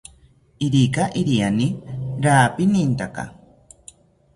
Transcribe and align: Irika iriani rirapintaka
Irika 0.65 1.03
iriani 1.21 1.67
rirapintaka 2.23 3.23